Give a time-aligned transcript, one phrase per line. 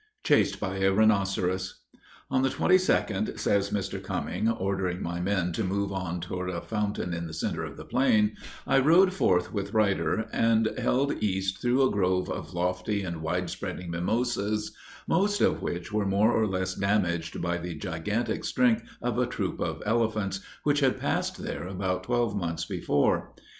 [0.23, 1.73] CHASED BY A RHINOCEROS.
[2.31, 4.01] On the 22d, says Mr.
[4.01, 7.85] Cumming, ordering my men to move on toward a fountain in the center of the
[7.85, 8.35] plain,
[8.65, 13.51] I rode forth with Ruyter, and held east through a grove of lofty and wide
[13.51, 14.71] spreading mimosas,
[15.05, 19.59] most of which were more or less damaged by the gigantic strength of a troop
[19.61, 23.35] of elephants, which had passed there about twelve months before.